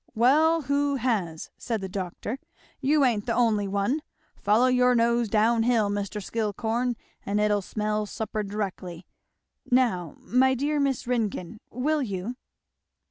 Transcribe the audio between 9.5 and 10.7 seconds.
Now, my